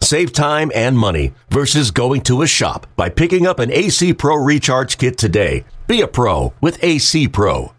[0.00, 4.36] Save time and money versus going to a shop by picking up an AC Pro
[4.36, 5.64] Recharge Kit today.
[5.86, 7.72] Be a pro with AC Pro.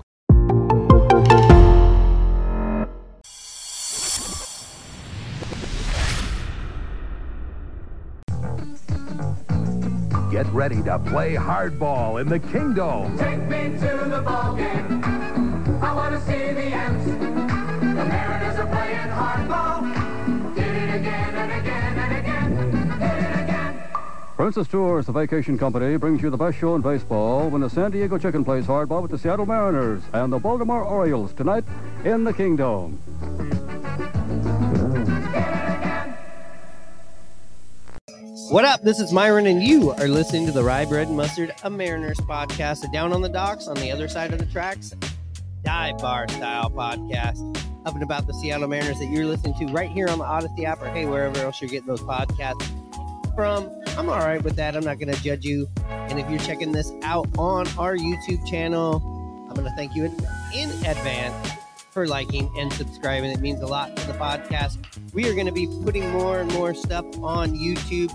[10.32, 13.18] Get ready to play hardball in the Kingdom.
[13.18, 15.04] Take me to the ball game.
[15.82, 17.06] I want to see the Ants.
[17.06, 18.57] The Mariners
[24.38, 27.90] Princess Tours, the vacation company, brings you the best show in baseball when the San
[27.90, 31.64] Diego Chicken plays hardball with the Seattle Mariners and the Baltimore Orioles tonight
[32.06, 33.00] in the Kingdom.
[38.52, 38.84] What up?
[38.84, 42.20] This is Myron, and you are listening to the Rye Bread and Mustard, a Mariners
[42.20, 44.94] podcast, a down on the docks on the other side of the tracks,
[45.64, 49.90] dive bar style podcast up and about the Seattle Mariners that you're listening to right
[49.90, 52.72] here on the Audacy app or hey, wherever else you're getting those podcasts
[53.36, 53.77] from.
[53.98, 54.76] I'm all right with that.
[54.76, 55.68] I'm not going to judge you.
[55.90, 59.02] And if you're checking this out on our YouTube channel,
[59.50, 60.12] I'm going to thank you in,
[60.54, 61.52] in advance
[61.90, 63.32] for liking and subscribing.
[63.32, 64.78] It means a lot to the podcast.
[65.14, 68.14] We are going to be putting more and more stuff on YouTube.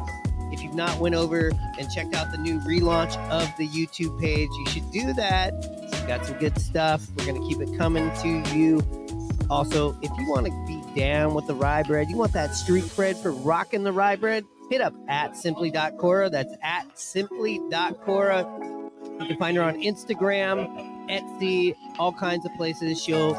[0.53, 4.51] If you've not went over and checked out the new relaunch of the YouTube page,
[4.51, 5.53] you should do that.
[5.83, 7.05] It's got some good stuff.
[7.17, 8.81] We're going to keep it coming to you.
[9.51, 12.85] Also, if you want to be down with the rye bread, you want that street
[12.95, 16.31] bread for rocking the rye bread, hit up at simply.cora.
[16.31, 18.41] That's at simply.cora.
[19.21, 23.03] You can find her on Instagram, Etsy, all kinds of places.
[23.03, 23.35] She'll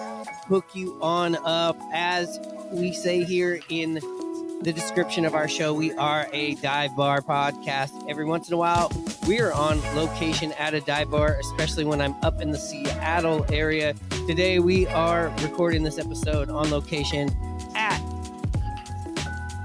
[0.48, 1.76] hook you on up.
[1.92, 2.40] As
[2.72, 3.96] we say here in
[4.62, 8.08] the description of our show, we are a dive bar podcast.
[8.08, 8.92] Every once in a while,
[9.28, 13.44] we are on location at a dive bar, especially when I'm up in the Seattle
[13.52, 13.96] area.
[14.28, 17.36] Today, we are recording this episode on location
[17.74, 18.00] at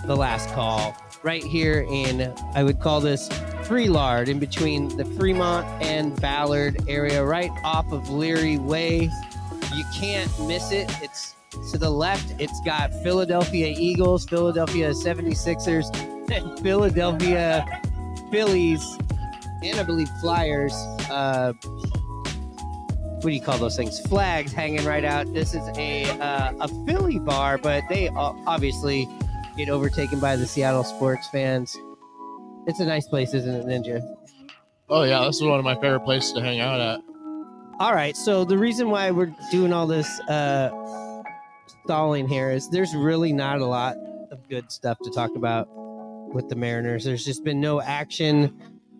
[0.06, 3.28] the last call right here in i would call this
[3.68, 9.10] freelard in between the fremont and ballard area right off of leary way.
[9.74, 10.90] You can't miss it.
[11.02, 11.34] It's
[11.70, 12.34] to the left.
[12.38, 15.94] It's got philadelphia eagles philadelphia 76ers
[16.30, 17.66] and philadelphia
[18.30, 18.98] phillies
[19.62, 20.72] and i believe flyers
[21.10, 21.52] uh
[23.16, 23.98] what do you call those things?
[23.98, 25.34] Flags hanging right out.
[25.34, 29.08] This is a uh, a philly bar but they obviously
[29.58, 31.76] get overtaken by the Seattle sports fans.
[32.66, 34.00] It's a nice place, isn't it, Ninja?
[34.88, 37.00] Oh yeah, this is one of my favorite places to hang out at.
[37.80, 38.16] All right.
[38.16, 41.22] So the reason why we're doing all this uh,
[41.84, 43.96] stalling here is there's really not a lot
[44.30, 45.68] of good stuff to talk about
[46.32, 47.04] with the Mariners.
[47.04, 48.56] There's just been no action.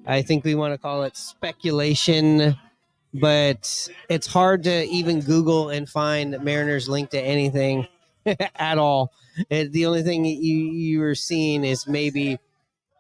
[0.06, 2.56] I think we want to call it speculation,
[3.14, 7.86] but it's hard to even Google and find Mariners link to anything
[8.56, 9.12] at all.
[9.50, 12.38] It, the only thing you you are seeing is maybe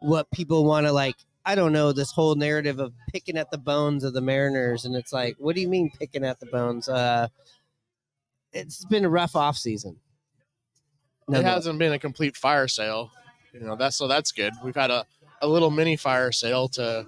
[0.00, 1.16] what people want to like.
[1.44, 4.94] I don't know this whole narrative of picking at the bones of the Mariners, and
[4.94, 6.88] it's like, what do you mean picking at the bones?
[6.88, 7.28] Uh,
[8.52, 9.96] it's been a rough off season.
[11.30, 13.10] It hasn't been a complete fire sale,
[13.52, 13.76] you know.
[13.76, 14.52] That's so that's good.
[14.64, 15.04] We've had a,
[15.42, 17.06] a little mini fire sale to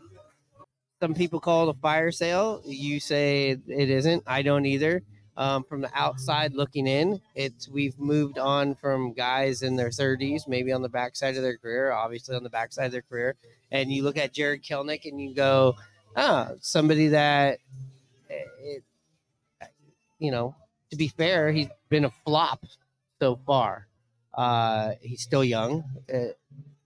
[1.00, 2.62] Some people call it a fire sale.
[2.66, 4.22] You say it isn't.
[4.26, 5.02] I don't either.
[5.40, 10.46] Um, from the outside looking in, it's we've moved on from guys in their 30s,
[10.46, 13.36] maybe on the backside of their career, obviously on the backside of their career,
[13.72, 15.76] and you look at Jarred Kelenic and you go,
[16.14, 17.58] ah, somebody that,
[18.28, 18.84] eh, it,
[20.18, 20.54] you know,
[20.90, 22.66] to be fair, he's been a flop
[23.18, 23.86] so far.
[24.34, 26.34] Uh, he's still young, uh,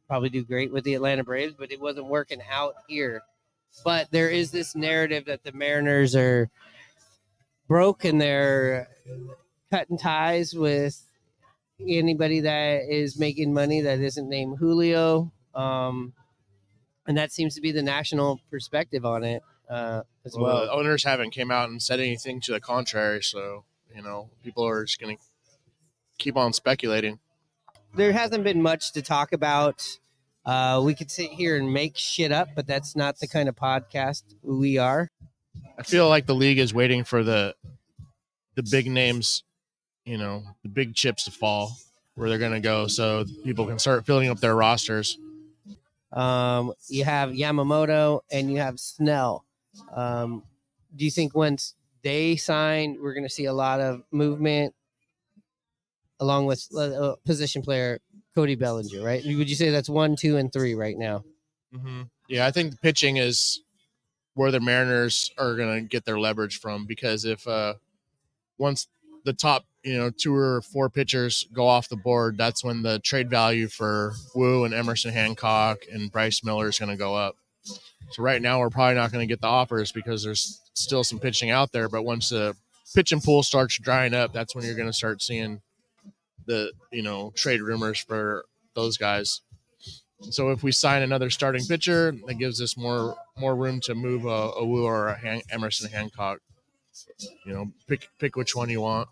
[0.06, 3.22] probably do great with the Atlanta Braves, but it wasn't working out here.
[3.84, 6.48] But there is this narrative that the Mariners are
[7.68, 8.88] broke and they're
[9.70, 11.00] cutting ties with
[11.80, 15.32] anybody that is making money that isn't named Julio.
[15.54, 16.12] Um,
[17.06, 20.70] and that seems to be the national perspective on it uh, as well, well.
[20.70, 23.22] owners haven't came out and said anything to the contrary.
[23.22, 23.64] So
[23.94, 25.16] you know, people are just gonna
[26.18, 27.20] keep on speculating.
[27.94, 29.98] There hasn't been much to talk about.
[30.44, 33.54] Uh, we could sit here and make shit up, but that's not the kind of
[33.54, 35.10] podcast we are.
[35.78, 37.54] I feel like the league is waiting for the
[38.54, 39.42] the big names,
[40.04, 41.76] you know, the big chips to fall
[42.14, 45.18] where they're gonna go, so people can start filling up their rosters.
[46.12, 49.44] Um, you have Yamamoto and you have Snell.
[49.92, 50.44] Um,
[50.94, 51.74] do you think once
[52.04, 54.74] they sign, we're going to see a lot of movement
[56.20, 57.98] along with uh, uh, position player
[58.34, 59.24] Cody Bellinger, right?
[59.24, 61.24] Would you say that's one, two, and three right now?
[61.74, 62.02] Mm-hmm.
[62.28, 63.63] Yeah, I think the pitching is
[64.34, 67.74] where the Mariners are going to get their leverage from because if uh,
[68.58, 68.88] once
[69.24, 72.98] the top, you know, two or four pitchers go off the board, that's when the
[72.98, 77.36] trade value for Woo and Emerson Hancock and Bryce Miller is going to go up.
[78.10, 81.18] So right now we're probably not going to get the offers because there's still some
[81.18, 81.88] pitching out there.
[81.88, 82.54] But once the
[82.94, 85.60] pitching pool starts drying up, that's when you're going to start seeing
[86.46, 88.44] the you know trade rumors for
[88.74, 89.40] those guys.
[90.30, 94.24] So if we sign another starting pitcher, that gives us more more room to move
[94.24, 96.38] a, a Woo or a Han- Emerson Hancock.
[97.44, 99.08] You know, pick pick which one you want.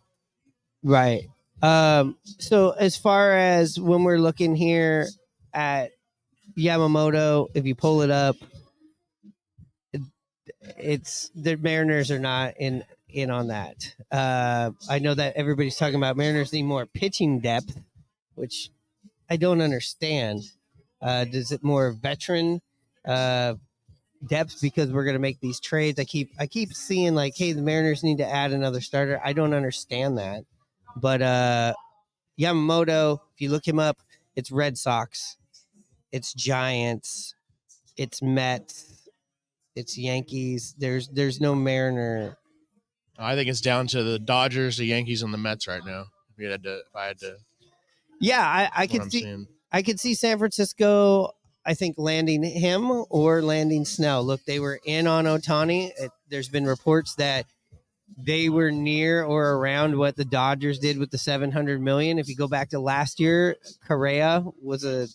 [0.82, 1.24] Right.
[1.60, 5.08] Um, so as far as when we're looking here
[5.52, 5.90] at
[6.56, 8.36] Yamamoto, if you pull it up,
[9.92, 10.00] it-
[10.78, 13.94] it's the Mariners are not in in on that.
[14.10, 17.76] Uh, I know that everybody's talking about Mariners need more pitching depth,
[18.34, 18.70] which
[19.28, 20.42] I don't understand.
[21.02, 22.62] Uh, does it more veteran
[23.04, 23.54] uh,
[24.26, 25.98] depth because we're going to make these trades?
[25.98, 29.20] I keep I keep seeing like, hey, the Mariners need to add another starter.
[29.24, 30.44] I don't understand that.
[30.96, 31.74] But uh
[32.38, 33.98] Yamamoto, if you look him up,
[34.36, 35.36] it's Red Sox,
[36.10, 37.34] it's Giants,
[37.96, 39.08] it's Mets,
[39.74, 40.74] it's Yankees.
[40.78, 42.36] There's there's no Mariner.
[43.18, 46.06] I think it's down to the Dodgers, the Yankees, and the Mets right now.
[46.32, 47.36] If you had to, if I had to,
[48.20, 49.46] Yeah, I, I could see seeing.
[49.72, 51.30] I could see San Francisco.
[51.64, 54.24] I think landing him or landing Snell.
[54.24, 55.92] Look, they were in on Ohtani.
[55.96, 57.46] It, there's been reports that
[58.18, 62.18] they were near or around what the Dodgers did with the 700 million.
[62.18, 65.08] If you go back to last year, Correa was a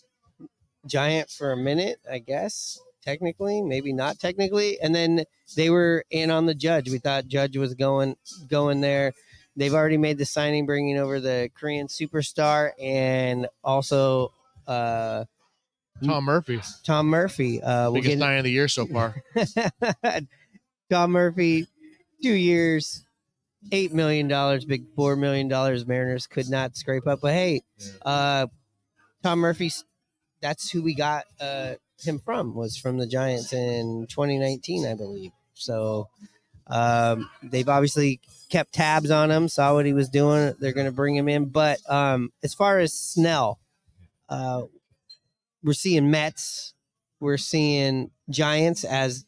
[0.86, 2.80] giant for a minute, I guess.
[3.02, 5.24] Technically, maybe not technically, and then
[5.56, 6.90] they were in on the Judge.
[6.90, 8.16] We thought Judge was going
[8.48, 9.14] going there.
[9.56, 14.32] They've already made the signing, bringing over the Korean superstar and also
[14.68, 15.24] uh,
[16.04, 17.62] Tom Murphy, Tom Murphy.
[17.62, 19.22] Uh, we'll biggest get sign of the year so far.
[20.90, 21.66] Tom Murphy,
[22.22, 23.04] two years,
[23.72, 25.86] eight million dollars, big four million dollars.
[25.86, 27.62] Mariners could not scrape up, but hey,
[28.02, 28.46] uh,
[29.22, 29.72] Tom Murphy,
[30.40, 32.54] that's who we got uh, him from.
[32.54, 35.32] Was from the Giants in 2019, I believe.
[35.54, 36.08] So
[36.68, 38.20] um, they've obviously
[38.50, 40.54] kept tabs on him, saw what he was doing.
[40.60, 43.58] They're going to bring him in, but um, as far as Snell,
[44.28, 44.62] uh,
[45.62, 46.74] we're seeing Mets,
[47.20, 49.26] we're seeing Giants as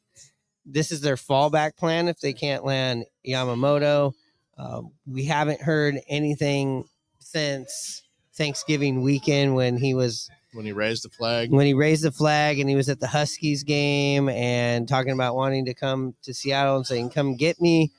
[0.65, 4.13] this is their fallback plan if they can't land Yamamoto.
[4.57, 6.85] Uh, we haven't heard anything
[7.19, 8.03] since
[8.35, 12.59] Thanksgiving weekend when he was When he raised the flag, when he raised the flag
[12.59, 16.77] and he was at the Huskies game and talking about wanting to come to Seattle
[16.77, 17.93] and saying, "Come get me."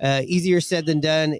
[0.00, 1.38] Uh, easier said than done.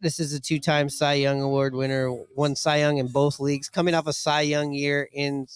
[0.00, 3.94] This is a two-time Cy Young Award winner, won Cy Young in both leagues, coming
[3.94, 5.46] off a Cy Young year in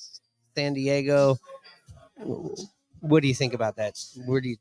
[0.56, 1.39] San Diego.
[3.00, 3.99] What do you think about that?
[4.27, 4.56] Where do you?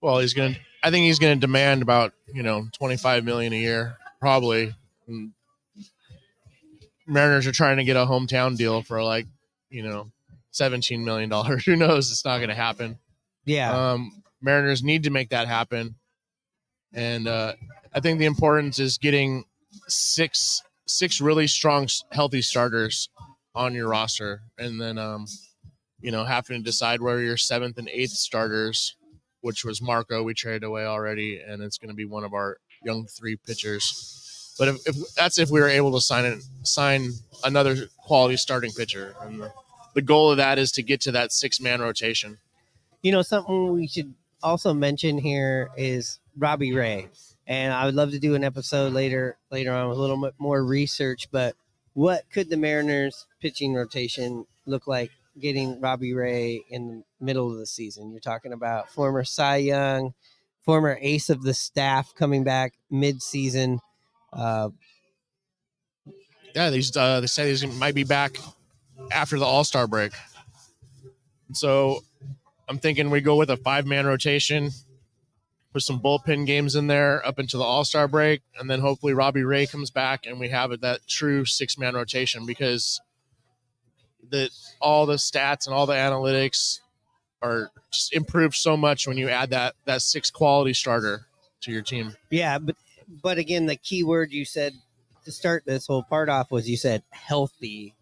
[0.00, 0.56] well, he's gonna.
[0.82, 4.74] I think he's gonna demand about you know 25 million a year, probably.
[5.06, 5.32] And
[7.06, 9.26] Mariners are trying to get a hometown deal for like
[9.70, 10.10] you know
[10.50, 11.64] 17 million dollars.
[11.66, 12.10] Who knows?
[12.10, 12.98] It's not gonna happen.
[13.44, 15.96] Yeah, Um, Mariners need to make that happen,
[16.92, 17.54] and uh,
[17.94, 19.44] I think the importance is getting
[19.88, 23.08] six six really strong, healthy starters
[23.54, 25.26] on your roster, and then um,
[26.00, 28.96] you know having to decide where your seventh and eighth starters,
[29.40, 32.58] which was Marco, we traded away already, and it's going to be one of our
[32.84, 34.54] young three pitchers.
[34.58, 37.10] But if, if that's if we were able to sign sign
[37.44, 39.52] another quality starting pitcher, and the,
[39.94, 42.38] the goal of that is to get to that six man rotation.
[43.02, 47.08] you know something we should also mention here is Robbie Ray,
[47.52, 50.32] and I would love to do an episode later later on with a little bit
[50.38, 51.28] more research.
[51.30, 51.54] But
[51.92, 57.58] what could the Mariners pitching rotation look like getting Robbie Ray in the middle of
[57.58, 58.10] the season?
[58.10, 60.14] You're talking about former Cy Young,
[60.62, 63.80] former ace of the staff coming back mid-season.
[64.32, 64.70] Uh,
[66.54, 68.38] Yeah, these uh, they say these might be back
[69.10, 70.12] after the All Star break.
[71.52, 72.02] So
[72.66, 74.70] I'm thinking we go with a five man rotation,
[75.72, 79.14] put some bullpen games in there up into the All Star break, and then hopefully
[79.14, 83.00] Robbie Ray comes back and we have that true six man rotation because
[84.28, 84.50] the
[84.80, 86.80] all the stats and all the analytics
[87.42, 91.26] are just improved so much when you add that that six quality starter
[91.62, 92.14] to your team.
[92.30, 92.76] Yeah, but
[93.22, 94.74] but again, the key word you said
[95.24, 97.94] to start this whole part off was you said healthy,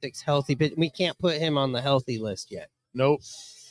[0.00, 0.54] six healthy.
[0.54, 2.68] But we can't put him on the healthy list yet.
[2.94, 3.22] Nope.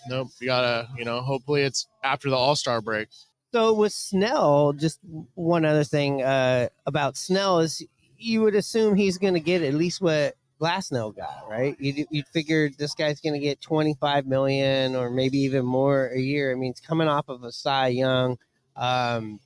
[0.08, 0.30] Nope.
[0.40, 3.10] You gotta, you know, hopefully it's after the all star break.
[3.54, 5.00] So with Snell, just
[5.36, 7.84] one other thing uh, about Snell is
[8.18, 11.76] you would assume he's going to get at least what Glasnow got, right?
[11.80, 16.20] You'd, you'd figure this guy's going to get 25 million or maybe even more a
[16.20, 16.52] year.
[16.52, 18.38] I mean, it's coming off of a Cy Young.
[18.76, 19.40] Um,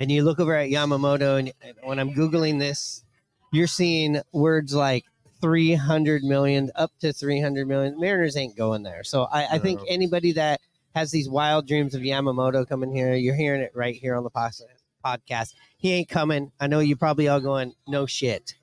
[0.00, 3.04] and you look over at Yamamoto, and and when I'm Googling this,
[3.52, 5.04] you're seeing words like
[5.40, 8.00] 300 million up to 300 million.
[8.00, 9.04] Mariners ain't going there.
[9.04, 10.60] So I, I think anybody that
[10.94, 14.30] has these wild dreams of Yamamoto coming here, you're hearing it right here on the
[14.30, 15.54] podcast.
[15.76, 16.52] He ain't coming.
[16.60, 18.54] I know you're probably all going, no shit.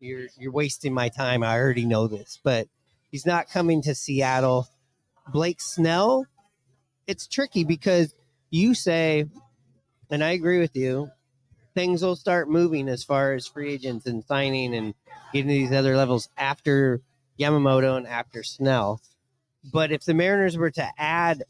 [0.00, 1.44] You're you're wasting my time.
[1.44, 2.66] I already know this, but
[3.10, 4.66] he's not coming to Seattle.
[5.28, 6.26] Blake Snell,
[7.06, 8.14] it's tricky because
[8.50, 9.26] you say,
[10.10, 11.10] and I agree with you,
[11.74, 14.94] things will start moving as far as free agents and signing and
[15.32, 17.00] getting to these other levels after
[17.38, 19.00] Yamamoto and after Snell.
[19.64, 21.44] But if the Mariners were to add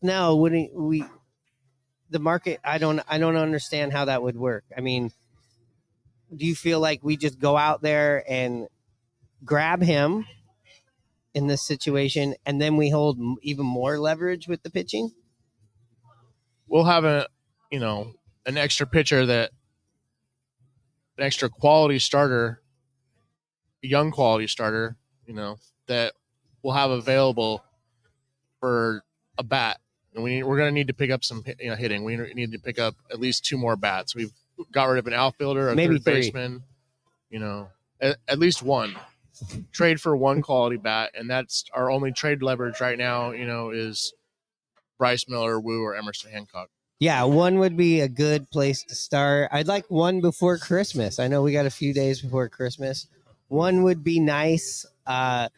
[0.00, 1.04] Snell, wouldn't we?
[2.10, 4.64] The market, I don't, I don't understand how that would work.
[4.76, 5.12] I mean,
[6.34, 8.68] do you feel like we just go out there and
[9.44, 10.26] grab him
[11.34, 15.12] in this situation, and then we hold even more leverage with the pitching?
[16.72, 17.28] we'll have a
[17.70, 18.12] you know
[18.46, 19.50] an extra pitcher that
[21.18, 22.62] an extra quality starter
[23.84, 25.56] a young quality starter you know
[25.86, 26.14] that
[26.62, 27.64] we'll have available
[28.60, 29.02] for
[29.38, 29.78] a bat
[30.14, 32.52] and we we're going to need to pick up some you know hitting we need
[32.52, 34.32] to pick up at least two more bats we've
[34.70, 36.14] got rid of an outfielder a Maybe third three.
[36.14, 36.62] baseman
[37.30, 37.68] you know
[38.00, 38.94] at, at least one
[39.72, 43.70] trade for one quality bat and that's our only trade leverage right now you know
[43.70, 44.12] is
[45.02, 46.68] Bryce Miller, Woo, or Emerson Hancock.
[47.00, 49.48] Yeah, one would be a good place to start.
[49.50, 51.18] I'd like one before Christmas.
[51.18, 53.08] I know we got a few days before Christmas.
[53.48, 54.86] One would be nice.
[55.04, 55.48] Uh,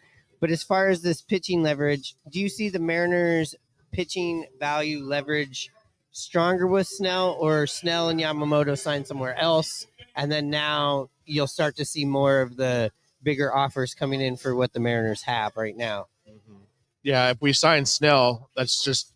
[0.44, 3.54] but as far as this pitching leverage, do you see the Mariners
[3.92, 5.70] pitching value leverage
[6.12, 9.86] stronger with Snell or Snell and Yamamoto sign somewhere else?
[10.14, 14.54] And then now you'll start to see more of the bigger offers coming in for
[14.54, 16.08] what the Mariners have right now.
[16.28, 16.56] Mm-hmm.
[17.02, 19.14] Yeah, if we sign Snell, that's just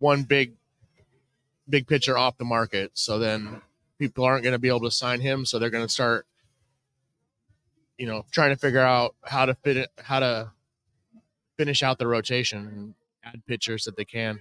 [0.00, 0.54] one big,
[1.68, 2.90] big pitcher off the market.
[2.94, 3.62] So then
[4.00, 5.46] people aren't going to be able to sign him.
[5.46, 6.26] So they're going to start,
[7.98, 10.52] you know, trying to figure out how to fit it, how to
[11.56, 14.40] finish out the rotation and add pitchers that they can.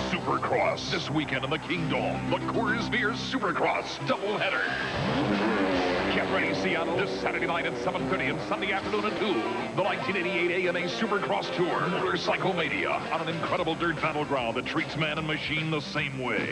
[0.00, 2.30] Supercross this weekend in the Kingdom.
[2.30, 5.49] The Coors Beer Supercross doubleheader.
[6.32, 9.26] Ready, Seattle, this Saturday night at 7.30 and Sunday afternoon at 2.
[9.74, 15.18] The 1988 AMA Supercross Tour, Motorcycle Mania, on an incredible dirt battleground that treats man
[15.18, 16.48] and machine the same way.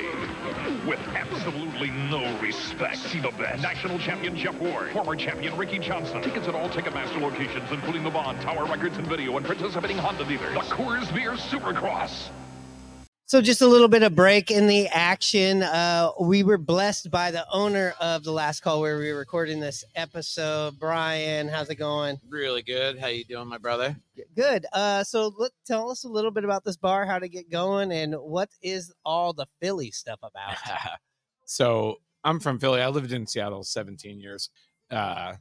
[0.84, 2.96] With absolutely no respect.
[2.96, 3.62] See the best.
[3.62, 6.22] National champion Jeff Ward, former champion Ricky Johnson.
[6.22, 10.24] Tickets at all Ticketmaster locations, including the Bon, Tower Records and Video, and participating Honda
[10.24, 10.54] dealers.
[10.54, 12.30] The Coors Beer Supercross.
[13.28, 15.62] So, just a little bit of break in the action.
[15.62, 19.60] Uh, we were blessed by the owner of the last call where we were recording
[19.60, 20.78] this episode.
[20.78, 22.18] Brian, how's it going?
[22.30, 22.98] Really good.
[22.98, 23.94] How you doing, my brother?
[24.34, 24.64] Good.
[24.72, 27.92] Uh, so, let, tell us a little bit about this bar, how to get going,
[27.92, 30.56] and what is all the Philly stuff about?
[31.44, 32.80] so I'm from Philly.
[32.80, 34.48] I lived in Seattle 17 years,
[34.90, 35.34] uh,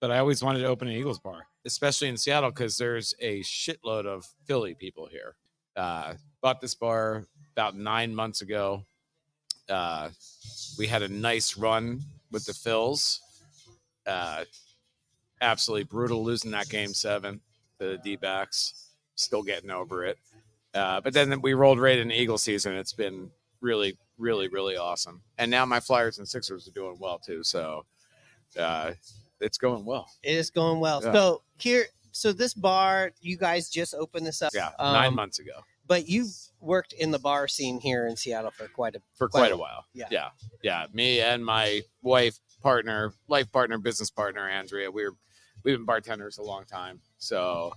[0.00, 3.42] but I always wanted to open an Eagles bar, especially in Seattle because there's a
[3.42, 5.36] shitload of Philly people here.
[6.40, 8.84] Bought this bar about nine months ago.
[9.68, 10.10] Uh,
[10.78, 13.18] we had a nice run with the Phils.
[14.06, 14.44] Uh,
[15.40, 17.40] absolutely brutal losing that game seven
[17.80, 18.90] to the D backs.
[19.16, 20.16] Still getting over it.
[20.74, 22.74] Uh, but then we rolled right into Eagle season.
[22.76, 23.30] It's been
[23.60, 25.20] really, really, really awesome.
[25.38, 27.42] And now my Flyers and Sixers are doing well too.
[27.42, 27.84] So
[28.56, 28.92] uh,
[29.40, 30.08] it's going well.
[30.22, 31.02] It is going well.
[31.02, 31.12] Yeah.
[31.12, 34.52] So, here, so this bar, you guys just opened this up.
[34.54, 38.50] Yeah, nine Um, months ago But you've worked in the bar scene here in Seattle
[38.50, 39.84] for quite a for quite quite a- while.
[39.94, 40.06] yeah.
[40.10, 40.28] yeah,
[40.62, 40.86] yeah.
[40.92, 44.90] Me and my wife, partner, life partner, business partner, Andrea.
[44.90, 45.12] We're
[45.64, 47.00] we've been bartenders a long time.
[47.18, 47.72] So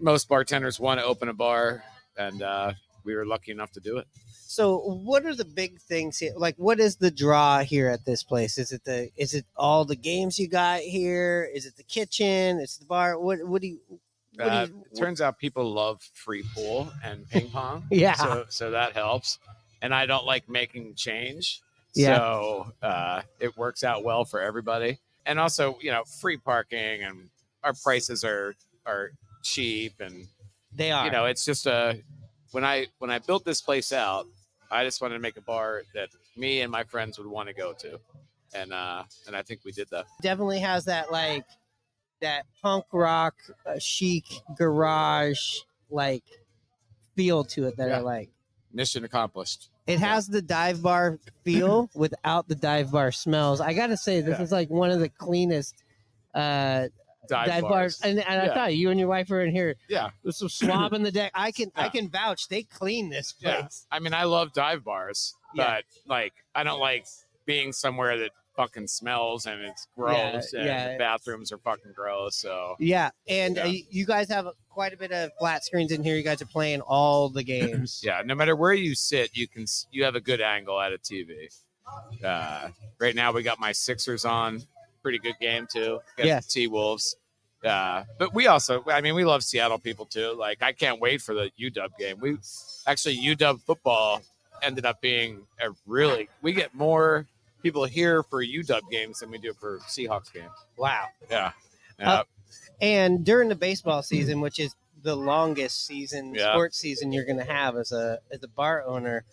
[0.00, 1.84] most bartenders want to open a bar,
[2.16, 2.72] and uh,
[3.04, 4.06] we were lucky enough to do it.
[4.46, 6.32] So, what are the big things here?
[6.36, 8.58] Like, what is the draw here at this place?
[8.58, 11.48] Is it the is it all the games you got here?
[11.54, 12.58] Is it the kitchen?
[12.58, 13.18] Is it the bar?
[13.18, 13.80] What what do you?
[14.40, 17.84] Uh, you it turns out people love free pool and ping pong.
[17.90, 18.14] Yeah.
[18.14, 19.38] So, so that helps.
[19.82, 21.60] And I don't like making change.
[21.94, 22.16] Yeah.
[22.16, 24.98] So uh, it works out well for everybody.
[25.26, 27.28] And also, you know, free parking and
[27.62, 28.54] our prices are
[28.86, 29.10] are
[29.42, 30.26] cheap and
[30.74, 31.04] they are.
[31.04, 32.00] you know, it's just a
[32.52, 34.26] when I when I built this place out,
[34.70, 37.54] I just wanted to make a bar that me and my friends would want to
[37.54, 38.00] go to.
[38.54, 40.06] And uh and I think we did that.
[40.22, 41.44] definitely has that like
[42.22, 43.34] that punk rock
[43.66, 44.24] uh, chic
[44.56, 45.40] garage
[45.90, 46.24] like
[47.14, 47.98] feel to it that Yeah.
[47.98, 48.30] I like.
[48.72, 49.68] Mission accomplished.
[49.86, 53.60] It has the dive bar feel without the dive bar smells.
[53.60, 54.44] I gotta say, this Yeah.
[54.44, 55.74] is like one of the cleanest
[56.34, 56.88] uh,
[57.28, 57.70] Dive, dive, bars.
[57.98, 58.00] bars.
[58.02, 58.54] And, and I Yeah.
[58.54, 60.10] thought you and your wife are in here Yeah.
[60.24, 61.30] There's some swab in the deck.
[61.34, 61.90] I can I Yeah.
[61.90, 63.60] can vouch they clean this Yeah.
[63.60, 63.86] place.
[63.92, 65.66] I mean, I love dive bars, Yeah.
[65.76, 67.06] but like, I don't like
[67.46, 70.92] being somewhere that fucking smells and it's gross and yeah.
[70.92, 72.36] the bathrooms are fucking gross.
[72.36, 73.64] So Yeah, and Yeah.
[73.64, 76.16] Uh, you guys have quite a bit of flat screens in here.
[76.16, 78.00] You guys are playing all the games.
[78.04, 80.98] yeah, no matter where you sit, you can you have a good angle at a
[80.98, 81.48] TV.
[82.24, 82.68] Uh,
[82.98, 84.62] right now, we got my Sixers on,
[85.02, 86.00] pretty good game too.
[86.18, 86.40] Yeah.
[86.40, 87.16] T Wolves.
[87.64, 90.34] Uh, but we also, I mean, we love Seattle people too.
[90.36, 92.18] Like, I can't wait for the UW game.
[92.20, 92.36] We
[92.86, 94.20] actually UW football
[94.62, 96.28] ended up being a really.
[96.40, 97.26] We get more
[97.62, 100.52] people here for UW games than we do for Seahawks games.
[100.76, 101.06] Wow.
[101.30, 101.52] Yeah.
[102.00, 102.24] Uh,
[102.80, 106.52] And during the baseball season, which is the longest season, Yeah.
[106.52, 109.24] sports season you're going to have as a as a bar owner,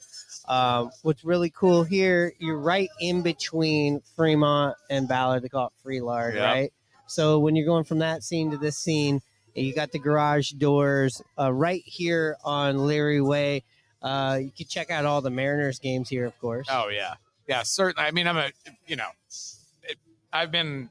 [0.48, 5.44] um, what's really cool here, you're right in between Fremont and Ballard.
[5.44, 6.44] They call it Freelard, Yeah.
[6.46, 6.74] right?
[7.08, 9.22] So when you're going from that scene to this scene,
[9.56, 13.64] you got the garage doors uh, right here on Leary Way.
[14.02, 16.68] Uh, you can check out all the Mariners games here, of course.
[16.72, 17.16] Oh yeah,
[17.50, 17.64] yeah.
[17.64, 18.08] Certainly.
[18.08, 18.52] I mean, I'm a
[18.88, 19.10] you know,
[19.84, 19.98] it,
[20.32, 20.90] I've been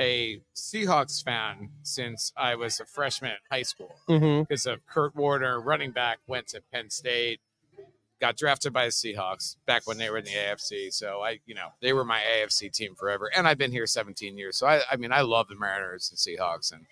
[0.00, 4.42] a Seahawks fan since I was a freshman in high school mm-hmm.
[4.42, 7.40] because of Curt Warner, running back, went to Penn State,
[8.20, 10.92] got drafted by the Seahawks back when they were in the AFC.
[10.92, 14.38] So I, you know, they were my AFC team forever, and I've been here 17
[14.38, 14.56] years.
[14.56, 16.86] So I, I mean, I love the Mariners and Seahawks, and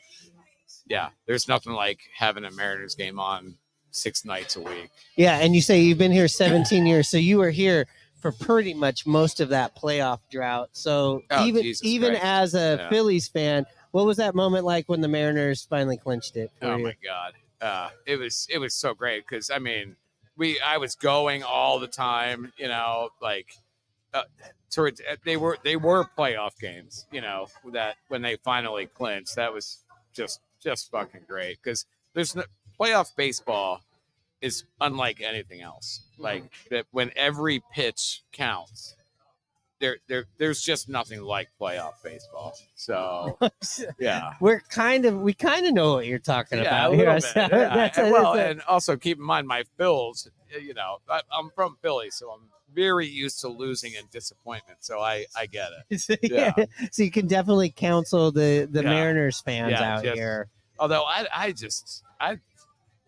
[0.87, 3.57] yeah, there's nothing like having a Mariners game on
[3.91, 4.91] six nights a week.
[5.17, 7.87] Yeah, and you say you've been here 17 years, so you were here
[8.21, 10.71] for pretty much most of that playoff drought.
[10.73, 12.25] So Oh, even Jesus even Christ.
[12.25, 12.89] as a Yeah.
[12.91, 16.51] Phillies fan, what was that moment like when the Mariners finally clinched it?
[16.63, 16.85] Oh you?
[16.85, 19.97] my god, uh, it was it was so great because I mean,
[20.37, 23.55] we I was going all the time, you know, like
[24.15, 24.25] uh,
[24.71, 29.53] towards they were they were playoff games, you know, that when they finally clinched, that
[29.53, 29.79] was
[30.13, 32.43] just just fucking great because there's no
[32.79, 33.81] playoff baseball
[34.41, 36.03] is unlike anything else.
[36.19, 38.95] Like that when every pitch counts.
[39.81, 42.53] There, there, there's just nothing like playoff baseball.
[42.75, 43.39] So,
[44.01, 47.05] yeah, We're kind of we kind of know what you're talking yeah, about a here.
[47.07, 50.29] Yeah, that's- and well, that's a- and also keep in mind my Phils.
[50.61, 54.79] You know, I, I'm from Philly, so I'm very used to losing and disappointment.
[54.81, 55.99] So I, I get it.
[56.01, 56.55] so, yeah.
[56.91, 58.91] so you can definitely counsel the the Yeah.
[58.91, 60.49] Mariners fans Yeah, out just- here.
[60.81, 62.39] Although I, I just, I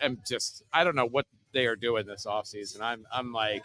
[0.00, 2.80] am just, I don't know what they are doing this offseason.
[2.80, 3.62] I'm, I'm like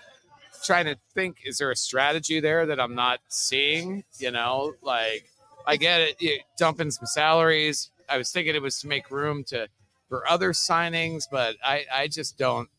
[0.63, 4.03] trying to think: is there a strategy there that I'm not seeing?
[4.17, 5.25] You know, like
[5.65, 7.91] I get it, you dumping some salaries.
[8.07, 9.67] I was thinking it was to make room to
[10.09, 12.69] for other signings, but I, I just don't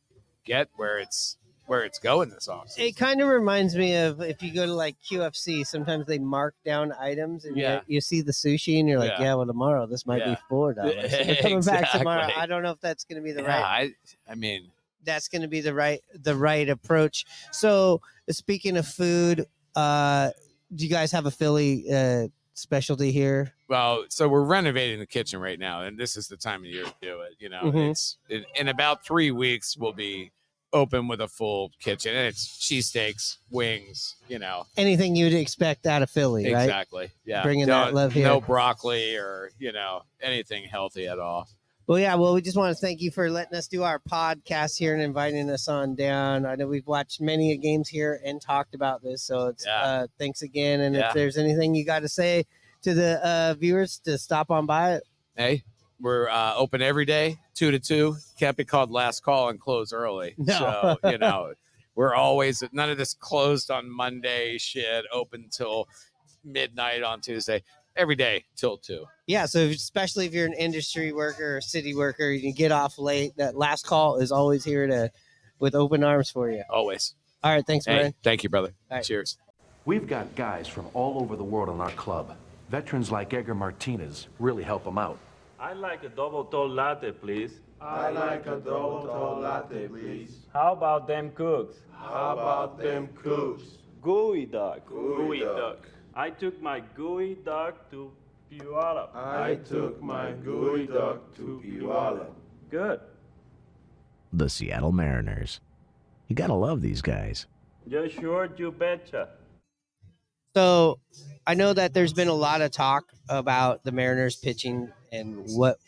[0.45, 2.79] get where it's where it's going this offseason.
[2.79, 6.55] It kind of reminds me of if you go to like QFC, sometimes they mark
[6.65, 7.81] down items and Yeah.
[7.87, 9.25] you, you see the sushi and you're like, Yeah.
[9.25, 10.35] yeah, well, tomorrow this might Yeah.
[10.35, 11.13] be four dollars.
[11.41, 12.29] coming back tomorrow.
[12.37, 13.95] I don't know if that's going to be the yeah, right.
[14.29, 14.71] I, I mean,
[15.05, 17.27] That's going to be the right the right approach.
[17.53, 18.01] So
[18.31, 20.31] speaking of food, uh,
[20.75, 23.53] do you guys have a Philly uh, specialty here?
[23.69, 26.85] Well, so we're renovating the kitchen right now, and this is the time of year
[26.85, 27.35] to do it.
[27.39, 27.91] You know, Mhm.
[27.91, 30.31] it's in, in about three weeks we'll be
[30.77, 34.17] open with a full kitchen, and it's cheesesteaks, wings.
[34.29, 36.63] You know, Anything you'd expect out of Philly, right?
[36.65, 37.11] exactly.
[37.25, 38.27] Yeah, Bringing that No- love here.
[38.27, 41.49] No broccoli or you know anything healthy at all.
[41.89, 42.17] Well, yeah.
[42.17, 45.01] Well, we just want to thank you for letting us do our podcast here and
[45.01, 46.45] inviting us on down.
[46.45, 49.81] I know we've watched many games here and talked about this, so it's Yeah.
[49.83, 50.81] uh, thanks again.
[50.81, 51.09] And Yeah.
[51.09, 52.45] if there's anything you got to say
[52.83, 55.05] to the uh, viewers to stop on by, it.
[55.37, 55.63] Hey,
[56.01, 58.17] we're uh, open every day, two to two.
[58.39, 60.35] Can't be called last call and close early.
[60.39, 60.97] No.
[61.03, 61.55] So you know,
[61.95, 65.05] we're always none of this closed on Monday shit.
[65.13, 65.89] Open till
[66.45, 67.63] midnight on Tuesday.
[67.97, 69.07] Every day till two.
[69.27, 69.47] yeah.
[69.47, 73.33] So especially if you're an industry worker or city worker, you can get off late.
[73.39, 75.11] That last call is always here to
[75.59, 76.63] with open arms for you.
[76.69, 77.15] Always.
[77.43, 78.75] All right, thanks, Hey, thank you, brother.
[78.91, 79.05] All right.
[79.05, 79.39] Cheers.
[79.87, 82.37] We've got guys from all over the world in our club.
[82.69, 85.19] Veterans like Edgar Martinez really help them out.
[85.59, 87.61] I'd like a double tall latte, please.
[87.81, 90.47] I like a double tall latte, please.
[90.53, 91.77] How about them Cougs?
[91.93, 93.79] How about them Cougs?
[94.03, 94.89] Gooey duck.
[94.89, 95.79] Geoduck.
[96.15, 98.13] I took my geoduck to
[98.51, 99.15] Puyallup.
[99.15, 102.31] I took my geoduck to Puyallup.
[102.71, 103.01] Good.
[104.33, 105.61] The Seattle Mariners.
[106.29, 107.47] You gotta love these guys.
[107.87, 109.31] You sure you betcha.
[110.55, 111.01] So
[111.47, 115.79] I know that there's been a lot of talk about the Mariners pitching and what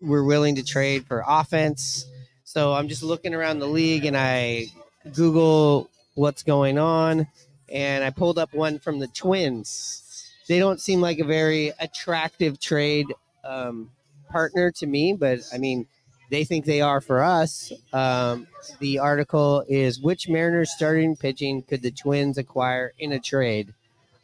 [0.00, 2.06] we're willing to trade for offense.
[2.44, 4.66] So I'm just looking around the league and I
[5.12, 7.26] Google what's going on,
[7.68, 10.30] and I pulled up one from the Twins.
[10.46, 13.06] They don't seem like a very attractive trade
[13.42, 13.90] um,
[14.30, 15.86] partner to me, but I mean,
[16.30, 17.72] they think they are for us.
[17.92, 18.46] Um,
[18.78, 23.74] the article is which Mariners starting pitching could the Twins acquire in a trade?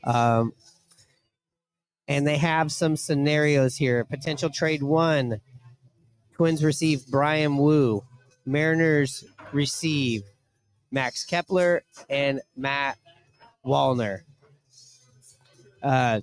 [0.04, 0.52] Um,
[2.10, 4.04] and they have some scenarios here.
[4.04, 5.40] Potential trade one
[6.34, 8.02] Twins receive Bryan Woo.
[8.44, 10.24] Mariners receive
[10.90, 12.98] Max Kepler and Matt
[13.64, 14.22] Wallner.
[15.82, 16.20] Uh,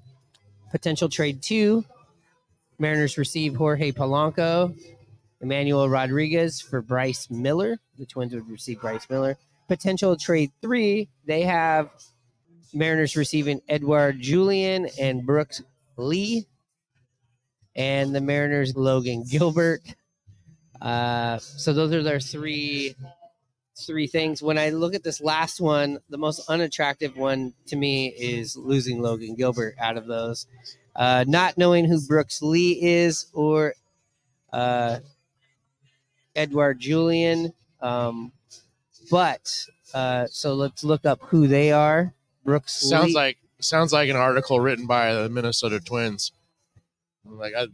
[0.72, 1.86] potential trade two
[2.78, 4.78] Mariners receive Jorge Polanco,
[5.40, 7.80] Emmanuel Rodriguez for Bryce Miller.
[7.98, 9.38] The Twins would receive Bryce Miller.
[9.70, 11.90] Potential trade three, they have
[12.74, 15.62] Mariners receiving Edouard Julien and Brooks
[15.98, 16.48] Lee.
[17.76, 19.82] And the Mariners, Logan Gilbert.
[20.82, 22.96] Uh, so those are their three
[23.86, 24.42] three things.
[24.42, 29.02] When I look at this last one, the most unattractive one to me is losing
[29.02, 30.48] Logan Gilbert out of those.
[30.96, 33.76] Uh, not knowing who Brooks Lee is or
[34.52, 34.98] uh,
[36.36, 37.54] Edouard Julien.
[37.82, 38.32] Um,
[39.12, 42.14] but uh, so let's look up who they are.
[42.44, 43.14] Brooks Sounds Lee.
[43.14, 46.32] like sounds like an article written by the Minnesota Twins.
[47.26, 47.68] Like I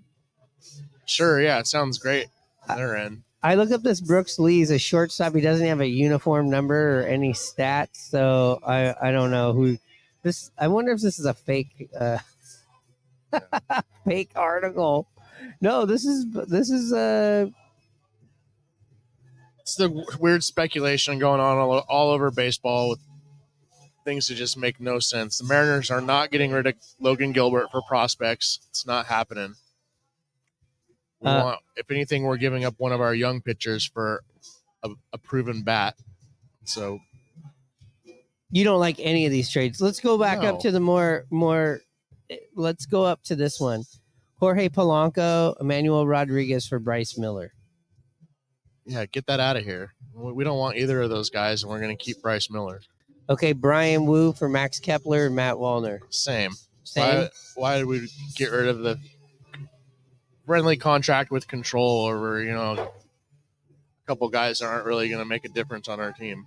[1.05, 2.27] sure, yeah, it sounds great.
[2.67, 3.23] on Their end.
[3.41, 4.59] I look up this Brooks Lee.
[4.59, 5.35] He's a shortstop.
[5.35, 9.77] He doesn't have a uniform number or any stats, so I I don't know who
[10.23, 10.49] this.
[10.57, 12.19] I wonder if this is a fake uh,
[14.05, 15.07] fake article.
[15.59, 17.47] No, this is this is uh
[19.59, 22.99] It's the weird speculation going on all, all over baseball with
[24.03, 25.37] things that just make no sense.
[25.37, 28.59] The Mariners are not getting rid of Logan Gilbert for prospects.
[28.69, 29.55] It's not happening.
[31.23, 34.23] Uh, want, if anything, we're giving up one of our young pitchers for
[34.83, 35.95] a, a proven bat.
[36.65, 36.99] So
[38.51, 39.81] you don't like any of these trades.
[39.81, 40.55] Let's go back No.
[40.55, 41.79] up to the more more.
[42.55, 43.83] Let's go up to this one.
[44.39, 47.53] Jorge Polanco, Emmanuel Rodriguez for Bryce Miller.
[48.85, 49.93] yeah, get that out of here.
[50.13, 52.81] We we don't want either of those guys, and we're going to keep Bryce Miller.
[53.29, 55.99] Okay, Bryan Woo for Max Kepler and Matt Wallner.
[56.09, 56.51] Same.
[56.83, 57.03] Same.
[57.03, 58.99] Why, why did we get rid of the
[60.45, 65.25] friendly contract with control over you know a couple guys that aren't really going to
[65.25, 66.45] make a difference on our team?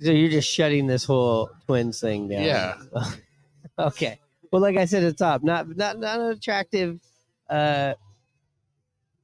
[0.00, 2.42] So you're just shutting this whole twins thing down.
[2.42, 2.76] Yeah.
[3.78, 4.18] okay.
[4.50, 7.00] Well, like I said at the top, not not not an attractive
[7.48, 7.94] uh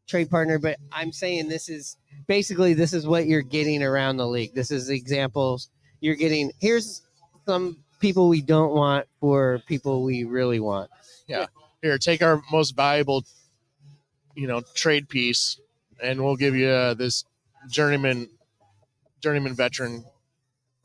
[0.06, 4.26] trade partner, but I'm saying this is basically this is what you're getting around the
[4.26, 4.54] league.
[4.54, 5.68] This is examples
[6.00, 6.52] you're getting.
[6.60, 7.02] Here's
[7.46, 10.90] some people we don't want for people we really want.
[11.26, 11.46] Yeah.
[11.82, 13.24] Here, take our most valuable,
[14.34, 15.58] you know, trade piece,
[16.02, 17.24] and we'll give you uh, this
[17.70, 18.28] journeyman,
[19.22, 20.04] journeyman veteran,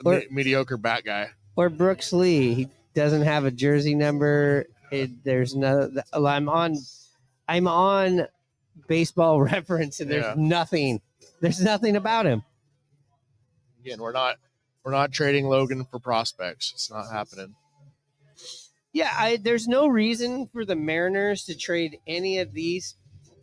[0.06, 1.30] Or- me- mediocre bat guy.
[1.56, 2.54] Or Brooks Lee.
[2.54, 4.66] He doesn't have a jersey number.
[4.92, 5.90] It, there's no.
[6.14, 6.78] I'm on.
[7.48, 8.28] I'm on
[8.88, 10.34] baseball reference, and there's Yeah.
[10.38, 11.02] nothing.
[11.40, 12.44] There's nothing about him.
[13.80, 14.38] Again, we're not
[14.84, 16.72] we're not trading Logan for prospects.
[16.74, 17.56] It's not happening.
[18.94, 22.96] Yeah, I, there's no reason for the Mariners to trade any of these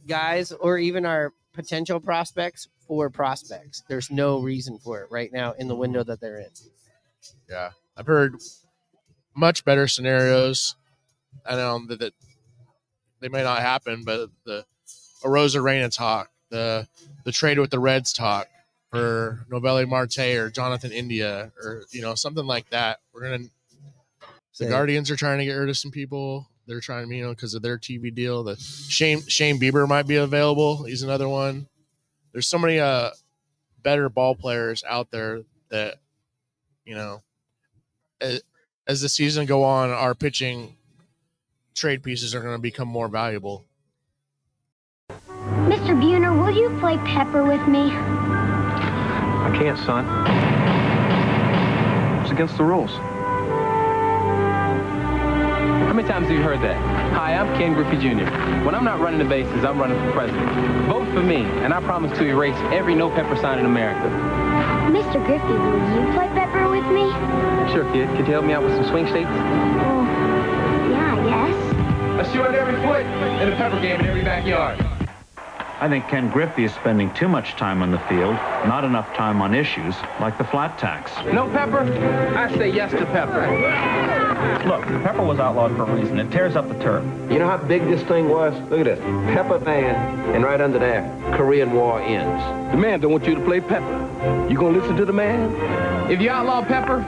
[0.07, 3.83] guys or even our potential prospects for prospects.
[3.89, 6.51] There's no reason for it right now in the window that they're in.
[7.49, 8.37] Yeah, I've heard
[9.35, 10.75] much better scenarios.
[11.47, 12.13] I know that, that
[13.21, 14.65] they may not happen, but the
[15.25, 16.87] Arozarena talk, the
[17.29, 18.49] the trade with the Reds talk
[18.91, 23.01] for Noelvi Marte or Jonathan India or you know something like that.
[23.13, 23.51] We're gonna the
[24.53, 26.49] So- Guardians are trying to get rid of some people.
[26.67, 28.45] They're trying to, you know, because of their TV deal.
[28.45, 30.85] The Shane Shane Bieber might be available.
[30.85, 31.69] He's another one.
[32.33, 33.11] There's so many uh
[33.83, 35.97] better ball players out there that
[36.87, 37.21] you know
[38.23, 38.41] as,
[38.87, 40.77] as the season go on, our pitching
[41.75, 43.67] trade pieces are going to become more valuable.
[45.69, 45.95] Mr.
[46.01, 46.18] Buhner,
[46.49, 47.91] will you play Pepper with me?
[47.91, 50.07] I can't, son.
[52.23, 52.91] It's against the rules.
[55.85, 56.77] How many times have you heard that?
[57.13, 58.25] Hi, I'm Ken Griffey Jr.
[58.65, 60.51] When I'm not running the bases, I'm running for president.
[60.87, 64.09] Vote for me, and I promise to erase every no pepper sign in America.
[64.91, 65.23] Mr.
[65.27, 67.11] Griffey, will you play Pepper with me?
[67.75, 68.09] Sure, kid.
[68.17, 69.29] Could you help me out with some swing states?
[69.29, 70.05] Well,
[70.93, 72.17] yeah, I guess.
[72.17, 74.98] Let's shoot at every foot in a pepper game in every backyard.
[75.81, 78.35] I think Ken Griffey is spending too much time on the field,
[78.67, 81.13] not enough time on issues like the flat tax.
[81.33, 81.83] No pepper?
[82.37, 83.47] I say yes to pepper.
[84.67, 86.19] Look, pepper was outlawed for a reason.
[86.19, 87.05] It tears up the turf.
[87.31, 88.55] You know how big this thing was?
[88.71, 88.99] Look at this.
[89.35, 89.95] Pepper ban,
[90.35, 91.03] and right under there,
[91.37, 92.73] Korean War ends.
[92.73, 94.47] The man don't want you to play pepper.
[94.51, 96.11] You gonna listen to the man?
[96.11, 97.03] If you outlaw pepper,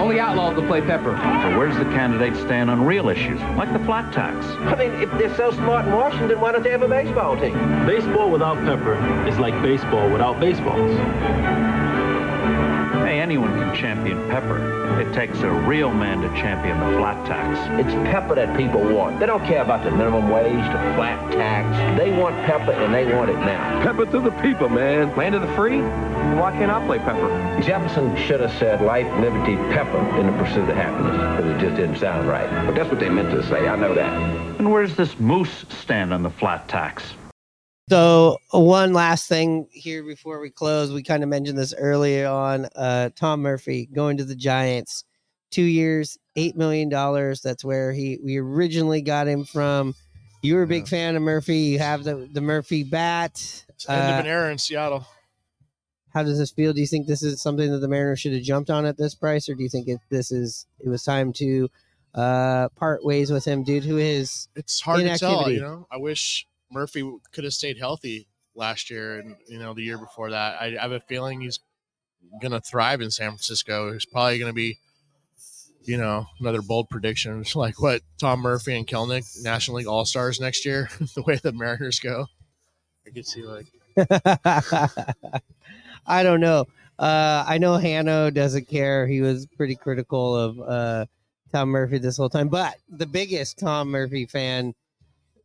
[0.00, 1.16] only outlaws will play pepper.
[1.42, 4.46] So where does the candidate stand on real issues, like the flat tax?
[4.46, 7.54] I mean, if they're so smart in Washington, why don't they have a baseball team?
[7.86, 8.94] Baseball without pepper
[9.28, 11.99] is like baseball without baseballs.
[13.20, 14.98] Hey, anyone can champion pepper.
[14.98, 17.58] It takes a real man to champion the flat tax.
[17.78, 19.20] It's pepper that people want.
[19.20, 21.98] They don't care about the minimum wage, the flat tax.
[21.98, 23.82] They want pepper, and they want it now.
[23.82, 25.14] Pepper to the people, man.
[25.18, 25.80] Land of the free?
[25.80, 27.60] Why can't I play pepper?
[27.60, 31.76] Jefferson should have said life, liberty, pepper in the pursuit of happiness, but it just
[31.76, 32.48] didn't sound right.
[32.64, 33.68] But that's what they meant to say.
[33.68, 34.12] I know that.
[34.58, 37.12] And where does this moose stand on the flat tax?
[37.90, 42.66] So one last thing here before we close, we kind of mentioned this earlier on.
[42.76, 45.02] Uh, Tom Murphy going to the Giants,
[45.50, 47.40] two years, eight million dollars.
[47.40, 49.96] That's where he we originally got him from.
[50.42, 51.56] You were a big fan of Murphy.
[51.58, 53.64] You have the the Murphy bat.
[53.88, 55.04] End of Uh, an era in Seattle.
[56.14, 56.72] how does this feel?
[56.72, 59.16] Do you think this is something that the Mariners should have jumped on at this
[59.16, 61.68] price, or do you think it, this is it was time to
[62.14, 65.50] uh, part ways with him due to his It's hard to tell.
[65.50, 69.82] You know, I wish Murphy could have stayed healthy last year and you know the
[69.82, 70.60] year before that.
[70.60, 71.60] I, I have a feeling he's
[72.40, 73.92] gonna thrive in San Francisco.
[73.92, 74.78] He's probably gonna be,
[75.82, 80.40] you know, another bold prediction like what Tom Murphy and Kelenic National League All Stars
[80.40, 80.88] next year.
[81.14, 82.26] the way the Mariners go,
[83.06, 83.66] I could see like
[86.06, 86.66] I don't know.
[86.98, 89.06] Uh, I know Hanno doesn't care.
[89.06, 91.06] He was pretty critical of uh,
[91.52, 92.48] Tom Murphy this whole time.
[92.48, 94.74] But the biggest Tom Murphy fan,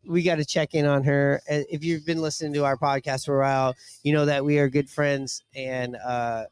[0.08, 1.42] we got to check in on her.
[1.48, 4.70] If you've been listening to our podcast for a while, you know that we are
[4.70, 6.46] good friends and uh,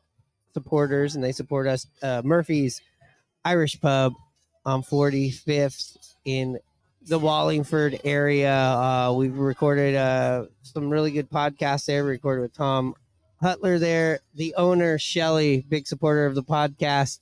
[0.53, 1.87] supporters, and they support us.
[2.01, 2.81] Uh, Murphy's
[3.45, 4.13] Irish Pub
[4.65, 6.59] on 45th in
[7.05, 8.53] the Wallingford area.
[8.53, 12.03] Uh, we've recorded uh, some really good podcasts there.
[12.03, 12.95] We recorded with Tom
[13.41, 17.19] Hutler there, the owner, Shelly, big supporter of the podcast,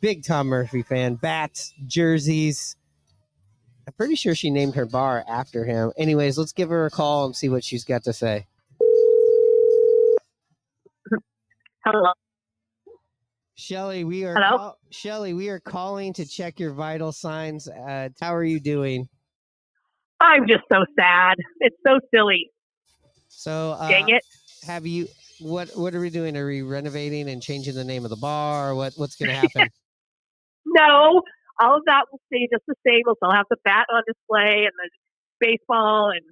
[0.00, 2.76] big Tom Murphy fan, bats, jerseys.
[3.86, 5.92] I'm pretty sure she named her bar after him.
[5.96, 8.46] Anyways, let's give her a call and see what she's got to say.
[11.84, 12.12] Hello.
[13.56, 14.56] Shelly, we are Hello?
[14.58, 17.68] call- Shelly, we are calling to check your vital signs.
[17.68, 19.08] Uh, how are you doing?
[20.20, 21.34] I'm just so sad.
[21.60, 22.50] It's so silly.
[23.28, 24.22] So, uh, Dang it.
[24.66, 25.08] Have you?
[25.40, 26.36] What What are we doing?
[26.36, 28.74] Are we renovating and changing the name of the bar?
[28.74, 29.68] What What's to happen?
[30.66, 31.22] No,
[31.60, 33.02] all of that will stay just the same.
[33.06, 34.90] We'll still have the bat on display and the
[35.40, 36.22] baseball, and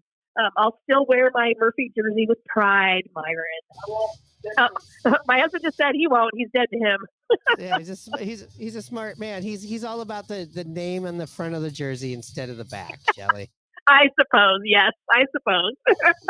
[0.44, 4.08] um, I'll still wear my Murphy jersey with pride, Myron.
[4.58, 4.68] Uh,
[5.26, 6.32] my husband just said he won't.
[6.36, 6.98] He's dead to him.
[7.58, 9.42] yeah, he's a, he's he's a smart man.
[9.42, 12.56] He's he's all about the the name on the front of the jersey instead of
[12.56, 13.50] the back, Shelly.
[13.88, 14.60] I suppose.
[14.64, 15.72] Yes, I suppose.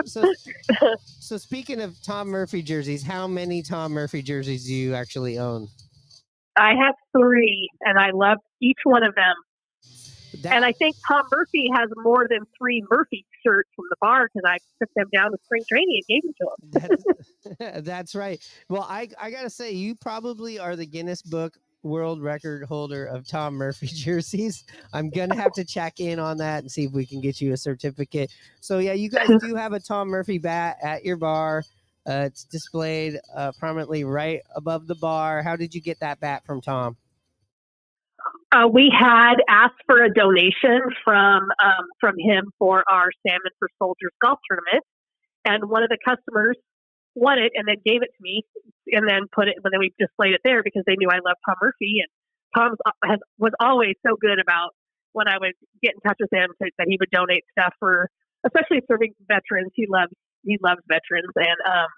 [0.07, 0.33] so,
[0.97, 5.69] so speaking of Tom Murphy jerseys, how many Tom Murphy jerseys do you actually own?
[6.57, 9.35] I have three, and I love each one of them.
[10.51, 14.49] and I think Tom Murphy has more than three Murphy shirts from the bar because
[14.49, 16.97] I took them down to spring training and gave them to
[17.61, 17.85] him.
[17.85, 18.41] That's right.
[18.69, 23.27] Well, I I gotta say, you probably are the Guinness Book World Record holder of
[23.27, 24.65] Tom Murphy jerseys.
[24.93, 27.53] I'm gonna have to check in on that and see if we can get you
[27.53, 28.31] a certificate.
[28.61, 31.65] So yeah, you guys do have a Tom Murphy bat at your bar.
[32.09, 35.43] Uh, it's displayed uh, prominently right above the bar.
[35.43, 36.97] How did you get that bat from Tom?
[38.51, 43.69] Uh, we had asked for a donation from um, from him for our Salmon for
[43.79, 44.85] Soldiers golf tournament,
[45.45, 46.57] and one of the customers
[47.15, 48.43] won it and then gave it to me,
[48.89, 49.57] and then put it.
[49.63, 52.11] But then we displayed it there because they knew I loved Tom Murphy, and
[52.55, 54.71] Tom has was always so good about
[55.13, 58.11] when I would get in touch with him that he would donate stuff for,
[58.45, 59.73] especially serving veterans.
[59.75, 60.13] He loves
[60.45, 61.89] he loves veterans, and um,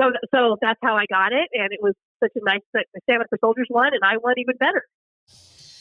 [0.00, 3.26] so so that's how I got it, and it was such a nice the Salmon
[3.28, 4.84] for Soldiers won, and I won even better.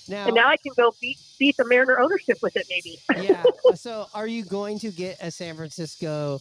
[0.09, 2.99] Now, and now I can go beat beat the Mariner ownership with it, maybe.
[3.27, 3.43] yeah.
[3.75, 6.39] So, are you going to get a San Francisco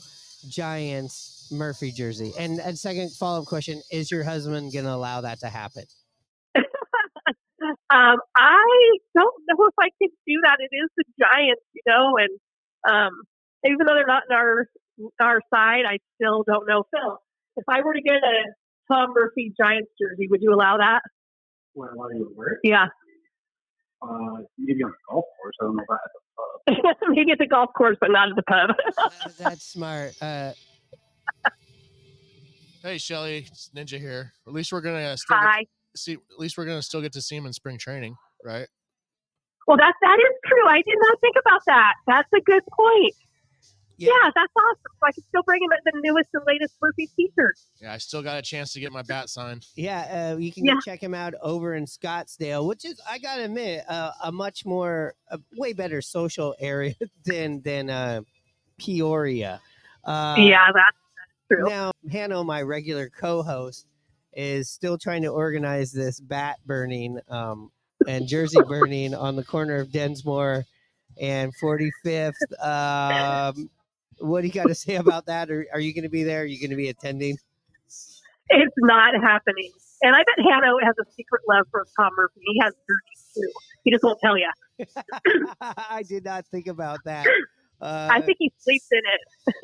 [0.48, 2.33] Giants Murphy jersey?
[2.38, 5.85] And and second follow up question: Is your husband going to allow that to happen?
[6.56, 10.56] um, I don't know if I can do that.
[10.59, 12.30] It is the Giants, you know, and
[12.90, 13.12] um,
[13.64, 14.66] even though they're not in our
[15.20, 16.84] our side, I still don't know.
[16.90, 17.18] Phil,
[17.56, 18.52] if I were to get a
[18.92, 21.00] Tom Murphy Giants jersey, would you allow that?
[21.74, 22.58] What, what do you wear?
[22.64, 22.86] Yeah.
[24.02, 25.54] Uh, maybe on the golf course.
[25.60, 26.96] I don't know about at the pub.
[27.14, 28.70] Maybe at the golf course, but not at the pub.
[29.38, 30.14] That's smart.
[30.22, 30.52] Uh,
[32.82, 34.32] Hey Shelly, it's Ninja here.
[34.46, 35.64] At least we're gonna still Hi.
[35.94, 36.12] to see.
[36.14, 38.66] At least we're gonna still get to see him in spring training, right?
[39.66, 40.66] Well, that that is true.
[40.66, 41.92] I did not think about that.
[42.06, 43.14] That's a good point.
[44.08, 44.92] Yeah, that's awesome.
[44.98, 47.66] So I can still bring him the newest and latest Murphy t-shirts.
[47.80, 49.66] Yeah, I still got a chance to get my bat signed.
[49.76, 50.74] Yeah, uh, you can Yeah.
[50.74, 54.64] go check him out over in Scottsdale, which is, I gotta admit, uh, a much
[54.64, 58.22] more, a way better social area than than uh,
[58.78, 59.60] Peoria.
[60.04, 61.68] Uh, yeah, that's, that's true.
[61.68, 63.86] Now, Hanno, my regular co-host,
[64.32, 67.70] is still trying to organize this bat burning um,
[68.06, 70.64] and jersey burning on the corner of Densmore
[71.20, 72.32] and 45th.
[72.62, 73.68] Um,
[74.20, 75.50] what do you got to say about that?
[75.50, 76.42] Are, are you going to be there?
[76.42, 77.37] Are you going to be attending?
[78.48, 79.70] It's not happening.
[80.02, 82.40] And I bet Hanno has a secret love for Tom Murphy.
[82.40, 83.52] He has jerseys too.
[83.85, 84.50] He just won't tell you.
[85.61, 87.26] I did not think about that.
[87.80, 89.54] Uh, I think he sleeps in it.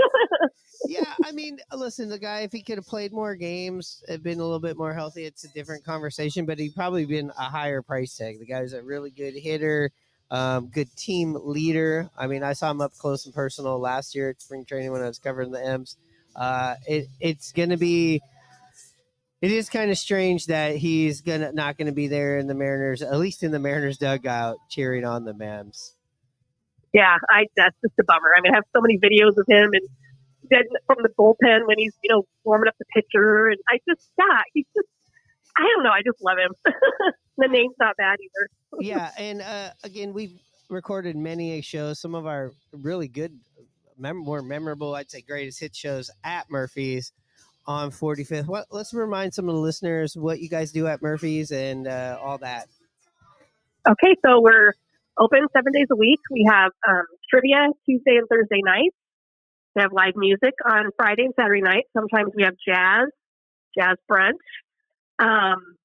[0.88, 4.40] yeah, I mean, listen, the guy, if he could have played more games, have been
[4.40, 6.47] a little bit more healthy, it's a different conversation.
[6.47, 8.38] But he'd probably been a higher price tag.
[8.38, 9.90] The guy's a really good hitter,
[10.31, 12.11] um, good team leader.
[12.17, 15.03] I mean, I saw him up close and personal last year at spring training when
[15.03, 15.97] I was covering the M's.
[16.35, 18.21] Uh, it, it's going to be.
[19.43, 23.03] It is kind of strange that he's gonna not to be there in the Mariners,
[23.03, 25.93] at least in the Mariners dugout, cheering on the Mams.
[26.95, 28.33] Yeah, I that's just a bummer.
[28.37, 29.89] I mean, I have so many videos of him and
[30.51, 34.11] then from the bullpen when he's you know warming up the pitcher, and I just
[34.19, 34.89] yeah, he's just
[35.57, 35.91] I don't know.
[35.91, 36.55] I just love him.
[37.38, 38.83] the name's not bad either.
[38.83, 41.99] yeah, and uh, again, we've recorded many a shows.
[41.99, 43.38] Some of our really good,
[43.99, 47.12] mem- more memorable, I'd say, greatest hit shows at Murphy's
[47.66, 48.46] on 45th.
[48.46, 48.66] What?
[48.70, 52.38] Let's remind some of the listeners what you guys do at Murphy's and uh, all
[52.38, 52.68] that.
[53.88, 54.72] Okay, so we're
[55.18, 56.20] open seven days a week.
[56.31, 58.96] We have um, trivia Tuesday and Thursday nights.
[59.75, 61.85] We have live music on Friday and Saturday night.
[61.92, 63.09] Sometimes we have jazz,
[63.79, 64.33] jazz brunch.
[65.18, 65.77] Um,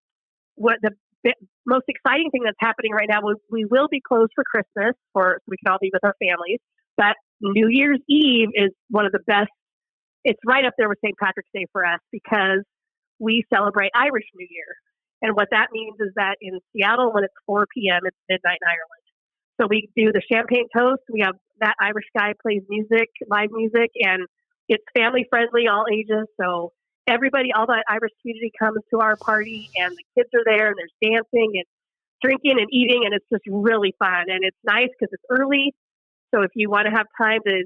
[0.55, 0.91] what the
[1.23, 3.19] bi- most exciting thing that's happening right now?
[3.25, 6.15] We, we will be closed for Christmas, for so we can all be with our
[6.21, 6.59] families.
[6.97, 9.49] But New Year's Eve is one of the best.
[10.23, 11.15] It's right up there with St.
[11.17, 12.63] Patrick's Day for us because
[13.19, 14.69] we celebrate Irish New Year.
[15.21, 18.67] And what that means is that in Seattle, when it's 4 p.m., it's midnight in
[18.67, 19.01] Ireland.
[19.59, 21.01] So we do the champagne toast.
[21.11, 24.25] We have that Irish guy plays music, live music, and
[24.67, 26.25] it's family friendly, all ages.
[26.41, 26.71] So
[27.07, 30.75] everybody, all the Irish community comes to our party, and the kids are there, and
[30.77, 31.65] there's dancing and
[32.21, 34.25] drinking and eating, and it's just really fun.
[34.27, 35.73] And it's nice because it's early.
[36.33, 37.65] So if you want to have time to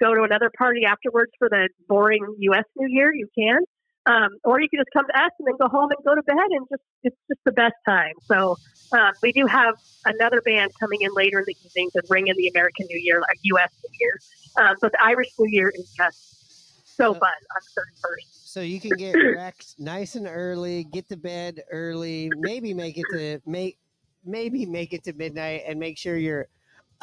[0.00, 2.64] go to another party afterwards for the boring U.S.
[2.76, 3.60] New Year, you can.
[4.06, 6.22] Um, or you can just come to us and then go home and go to
[6.22, 8.12] bed and just it's just the best time.
[8.26, 8.56] So
[8.92, 12.36] um, we do have another band coming in later in the evening to bring in
[12.36, 13.70] the American New Year, like U.S.
[13.82, 14.18] New Year.
[14.58, 18.43] Um, but the Irish New Year is just so fun on the 31st.
[18.54, 23.06] So you can get wrecked nice and early, get to bed early, maybe make it
[23.10, 23.80] to make
[24.24, 26.46] maybe make it to midnight and make sure you're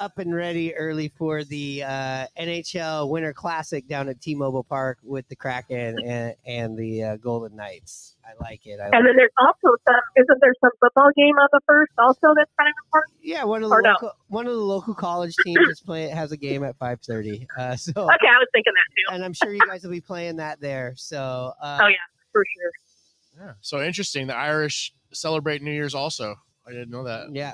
[0.02, 5.28] up and ready early for the uh, NHL Winter Classic down at T-Mobile Park with
[5.30, 8.16] the Kraken and, and the uh, Golden Knights.
[8.26, 8.80] I like it.
[8.80, 11.92] I like And then there's also some, isn't there some football game on the first
[12.00, 13.14] also that's kind of important?
[13.22, 13.92] Yeah, one of the Or no?
[13.92, 17.48] local, one of the local college teams is playing has a game at five thirty.
[17.56, 19.16] Uh, so Okay, I was thinking that too.
[19.16, 20.94] and I'm sure you guys will be playing that there.
[20.96, 21.96] So uh, oh, yeah,
[22.32, 23.46] for sure.
[23.46, 23.54] Yeah.
[23.62, 24.26] So interesting.
[24.28, 26.38] The Irish celebrate New Year's also.
[26.66, 27.28] I didn't know that.
[27.36, 27.54] Yeah.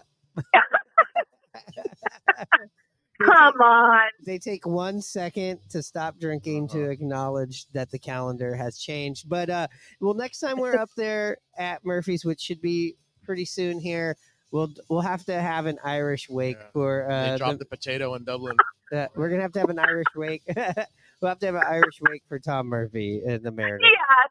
[3.24, 4.10] Come on.
[4.26, 9.28] They take one second to stop drinking to acknowledge that the calendar has changed.
[9.28, 9.68] But uh,
[10.00, 14.18] well, next time we're up there at Murphy's, which should be pretty soon here,
[14.52, 18.14] we'll we'll have to have an Irish wake for They uh, dropped the, the potato
[18.14, 18.56] in Dublin.
[18.94, 20.44] uh, we're gonna have to have an Irish wake.
[20.56, 23.82] we'll have to have an Irish wake for Tom Murphy in the Mariners.
[23.84, 24.28] Yeah,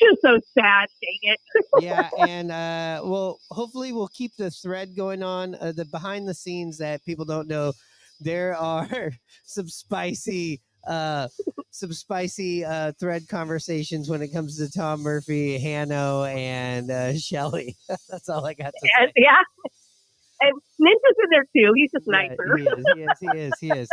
[0.00, 0.88] just, so sad.
[1.02, 1.40] Dang it.
[1.80, 5.54] yeah, and uh, well, hopefully we'll keep the thread going on.
[5.56, 7.72] Uh, the behind the scenes that people don't know,
[8.20, 9.12] there are
[9.44, 11.28] some spicy, uh,
[11.70, 17.76] some spicy uh, thread conversations when it comes to Tom Murphy, Hanno, and uh, Shelly.
[18.10, 19.12] That's all I got to And, say.
[19.16, 19.36] yeah.
[20.40, 21.72] And Ninja's in there too.
[21.76, 22.56] He's just Yeah, nicer.
[22.56, 22.84] he is.
[22.94, 23.18] He is.
[23.20, 23.52] He is.
[23.60, 23.88] He is.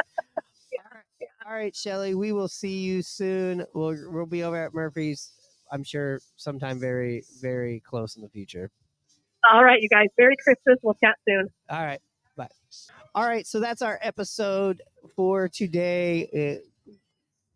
[1.45, 3.65] All right, Shelly, we will see you soon.
[3.73, 5.31] We'll we'll be over at Murphy's.
[5.71, 8.71] I'm sure sometime very very close in the future.
[9.51, 10.07] All right, you guys.
[10.17, 10.77] Merry Christmas.
[10.83, 11.47] We'll chat soon.
[11.69, 11.99] All right.
[12.35, 12.49] Bye.
[13.15, 13.45] All right.
[13.47, 14.81] So that's our episode
[15.15, 16.61] for today.
[16.87, 16.93] Uh,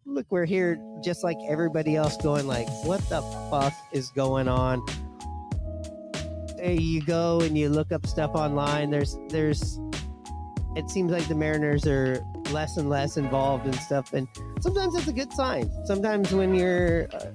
[0.05, 4.83] look, we're here just like everybody else, going like, "What the fuck is going on?"
[6.57, 8.89] There you go, and you look up stuff online.
[8.89, 9.79] There's there's
[10.75, 14.13] it seems like the Mariners are less and less involved and stuff.
[14.13, 14.27] And
[14.59, 15.71] sometimes that's a good sign.
[15.85, 17.27] Sometimes when you're uh,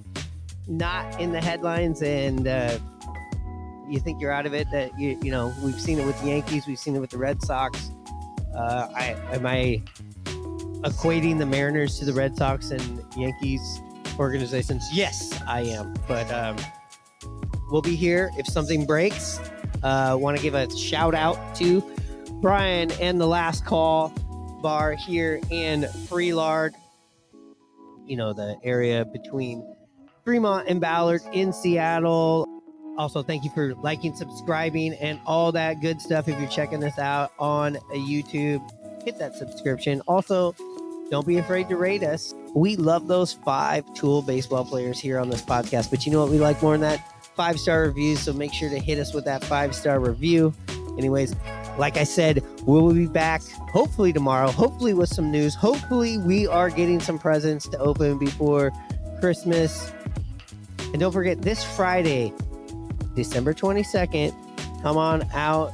[0.70, 2.78] not in the headlines and uh,
[3.88, 6.28] you think you're out of it, that you you know we've seen it with the
[6.28, 7.90] Yankees, we've seen it with the Red Sox.
[8.54, 9.82] Uh, I am I
[10.82, 13.82] equating the Mariners to the Red Sox and Yankees
[14.18, 14.88] organizations?
[14.92, 15.94] Yes, I am.
[16.06, 16.56] But um,
[17.70, 19.40] we'll be here if something breaks.
[19.82, 21.82] Uh, Want to give a shout out to
[22.40, 24.10] Brian and the Last Call
[24.62, 26.72] Bar here in Frelard.
[28.06, 29.64] You know the area between
[30.31, 32.47] Fremont and Ballard in Seattle.
[32.97, 36.28] Also, thank you for liking, subscribing, and all that good stuff.
[36.28, 38.62] If you're checking this out on YouTube,
[39.05, 40.01] hit that subscription.
[40.07, 40.55] Also,
[41.11, 42.33] don't be afraid to rate us.
[42.55, 46.31] We love those five tool baseball players here on this podcast, but you know what
[46.31, 47.05] we like more than that?
[47.35, 48.20] Five star reviews.
[48.20, 50.55] So make sure to hit us with that five star review.
[50.97, 51.35] Anyways,
[51.76, 55.57] like I said, we'll be back hopefully tomorrow, hopefully with some news.
[55.57, 58.70] Hopefully, we are getting some presents to open before
[59.18, 59.91] Christmas.
[60.93, 62.32] And don't forget, this Friday,
[63.14, 64.34] December 22nd,
[64.82, 65.72] come on out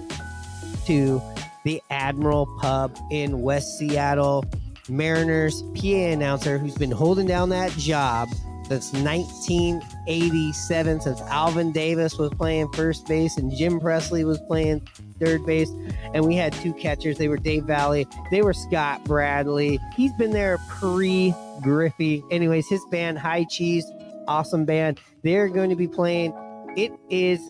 [0.86, 1.22] to
[1.64, 4.44] the Admiral Pub in West Seattle.
[4.88, 8.28] Mariners PA announcer who's been holding down that job
[8.68, 14.86] since 1987, since Alvin Davis was playing first base and Jim Presley was playing
[15.20, 15.70] third base.
[16.14, 17.16] And we had two catchers.
[17.18, 19.78] They were Dave Valle, they were Scott Bradley.
[19.94, 22.22] He's been there pre Griffey.
[22.30, 23.84] Anyways, his band, High Cheese,
[24.28, 25.00] awesome band.
[25.22, 26.32] They're going to be playing.
[26.76, 27.40] It is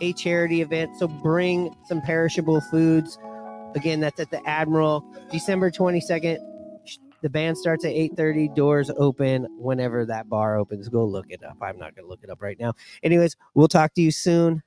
[0.00, 3.18] a charity event, so bring some perishable foods.
[3.74, 6.38] Again, that's at the Admiral, December 22nd.
[7.22, 8.54] The band starts at 8:30.
[8.54, 10.88] Doors open whenever that bar opens.
[10.88, 11.58] Go look it up.
[11.60, 12.72] I'm not going to look it up right now.
[13.02, 14.62] Anyways, we'll talk to you soon.